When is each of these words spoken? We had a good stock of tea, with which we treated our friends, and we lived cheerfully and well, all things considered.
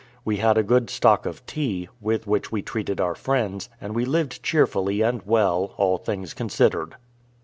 We 0.25 0.37
had 0.37 0.57
a 0.57 0.63
good 0.63 0.89
stock 0.89 1.27
of 1.27 1.45
tea, 1.45 1.87
with 1.99 2.25
which 2.25 2.51
we 2.51 2.63
treated 2.63 2.99
our 2.99 3.13
friends, 3.13 3.69
and 3.79 3.93
we 3.93 4.03
lived 4.03 4.41
cheerfully 4.41 5.01
and 5.01 5.21
well, 5.27 5.75
all 5.77 5.99
things 5.99 6.33
considered. 6.33 6.95